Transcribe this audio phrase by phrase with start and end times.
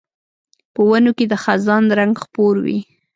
[0.73, 2.79] په ونو کې د خزان رنګ خپور وي